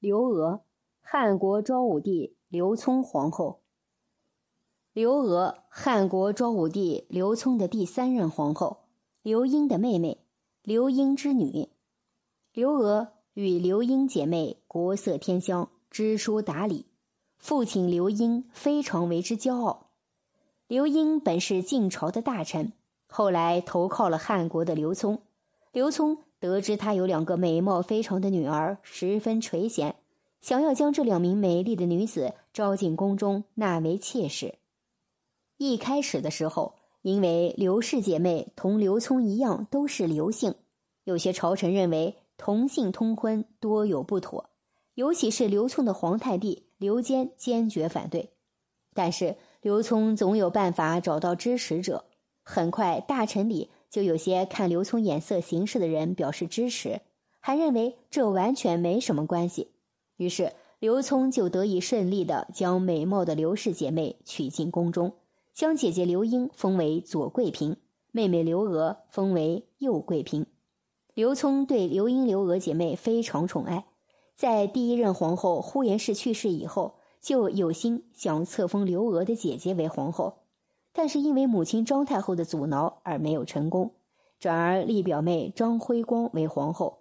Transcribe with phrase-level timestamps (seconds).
[0.00, 0.62] 刘娥，
[1.02, 3.60] 汉国昭武帝刘聪皇后。
[4.94, 8.84] 刘娥，汉国昭武帝刘聪的第三任皇后，
[9.20, 10.24] 刘英的妹妹，
[10.62, 11.68] 刘英之女。
[12.54, 16.86] 刘娥与刘英姐妹国色天香，知书达理，
[17.36, 19.90] 父亲刘英非常为之骄傲。
[20.66, 22.72] 刘英本是晋朝的大臣，
[23.06, 25.20] 后来投靠了汉国的刘聪。
[25.72, 26.24] 刘聪。
[26.40, 29.92] 得知他有两个美貌非常的女儿，十分垂涎，
[30.40, 34.54] 想要将这两名美丽的女子招进宫中纳为妾室。
[35.58, 40.54] 一开始的时候，因为刘氏姐妹同刘聪一样都是刘姓，
[41.04, 44.48] 有些朝臣认为同姓通婚多有不妥，
[44.94, 48.30] 尤其是刘聪的皇太弟刘坚坚决反对。
[48.94, 52.06] 但是刘聪总有办法找到支持者，
[52.42, 53.70] 很快大臣里。
[53.90, 57.00] 就有些看刘聪眼色行事的人表示支持，
[57.40, 59.72] 还认为这完全没什么关系。
[60.16, 65.14] 于是刘聪就得以顺利的将美貌的刘氏姐妹娶进宫中，
[65.52, 67.76] 将姐姐刘英封为左贵嫔，
[68.12, 70.46] 妹妹刘娥封为右贵嫔。
[71.12, 73.84] 刘聪对刘英、刘娥姐妹非常宠爱，
[74.36, 80.44] 在第一任皇后呼延氏去世以后，就有心想册封刘娥的姐姐为皇后。
[81.02, 83.92] 但是因为母亲张太后的阻挠而没有成功，
[84.38, 86.98] 转而立表妹张辉光为皇后。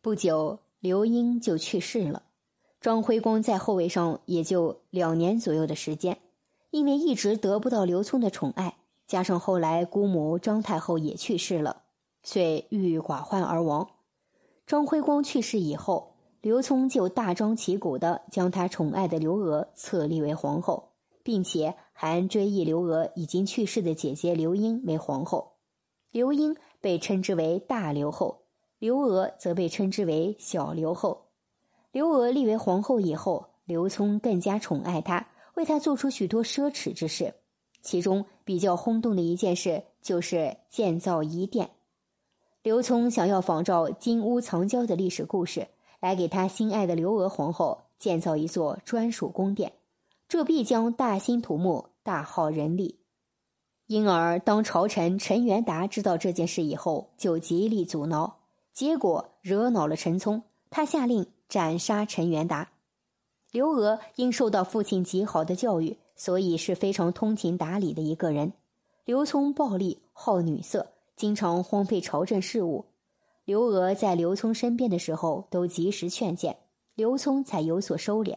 [0.00, 2.22] 不久，刘英就去世了，
[2.80, 6.16] 张辉光在后位上也就两年左右的时间。
[6.70, 8.76] 因为一直得不到刘聪的宠爱，
[9.06, 11.82] 加上后来姑母张太后也去世了，
[12.22, 13.86] 遂郁郁寡欢而亡。
[14.66, 20.86] 张辉光去世以后，刘聪就大张旗鼓的将他宠爱的刘娥册立为皇后。
[21.22, 25.52] 并且还追忆刘娥已经去世的姐姐刘英为皇后，
[26.10, 28.40] 刘英被称之为大刘后，
[28.78, 31.26] 刘娥则被称之为小刘后。
[31.92, 37.34] 刘娥立为皇后以后，刘聪更加宠爱她，为她做出许多奢侈之事。
[37.82, 41.68] 其中比较轰动的一件事就是建造仪殿。
[42.62, 45.68] 刘聪想要仿照金屋藏娇的历史故事，
[46.00, 49.74] 来给他心爱的刘娥皇后建造一座专属宫殿。
[50.26, 52.98] 这必将大兴土木，大耗人力，
[53.86, 58.38] 因而当朝臣陈元达知道这件事以后，就极力阻挠，
[58.72, 62.68] 结果惹恼了陈聪，他下令斩杀陈元达。
[63.52, 68.52] 刘娥因受到父亲极好的教育，所以是非常通情达理的一个人。
[69.04, 72.86] 刘聪暴力好女色，经常荒废朝政事务。
[73.44, 76.56] 刘娥在刘聪身边的时候，都及时劝谏，
[76.96, 78.36] 刘聪才有所收敛。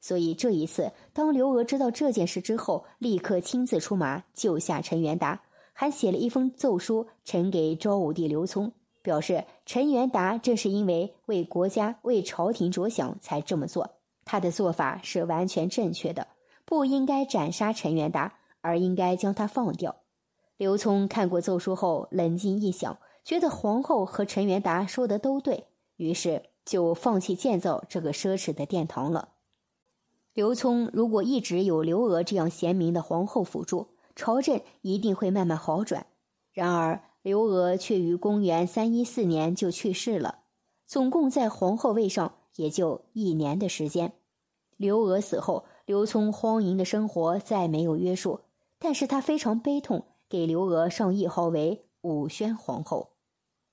[0.00, 8.72] 所以这一次，当刘娥知道这件事之后，立刻亲自出马救下陈元达，还写了一封奏书呈给昭武帝刘聪，
[9.02, 13.90] 表示陈元达正是因为为国家、为朝廷着想才这么做，
[14.24, 16.26] 他的做法是完全正确的，
[16.64, 19.96] 不应该斩杀陈元达，而应该将他放掉。
[20.56, 25.64] 刘聪看过奏书后，冷静一想，觉得皇后和陈元达说的都对，
[25.96, 29.28] 于是就放弃建造这个奢侈的殿堂了。
[30.32, 36.06] 刘聪如果一直有刘娥这样贤明的皇后辅助，朝政一定会慢慢好转。
[36.52, 40.38] 然而，刘娥却于公元三一四年就去世了，
[40.86, 44.12] 总共在皇后位上也就一年的时间。
[44.76, 48.40] 刘娥死后，刘聪荒淫的生活再没有约束，
[48.78, 53.09] 但是他非常悲痛，给刘娥上谥号为武宣皇后。